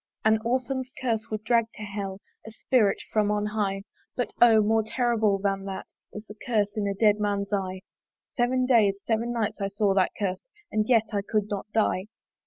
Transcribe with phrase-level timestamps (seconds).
[0.25, 3.83] An orphan's curse would drag to Hell A spirit from on high:
[4.15, 4.59] But O!
[4.63, 7.81] more horrible than that Is the curse in a dead man's eye!
[8.31, 10.41] Seven days, seven nights I saw that curse
[10.71, 12.07] And yet I could not die.